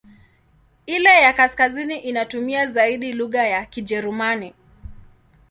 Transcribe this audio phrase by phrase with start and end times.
[0.85, 4.53] Ile ya kaskazini inatumia zaidi lugha ya Kijerumani.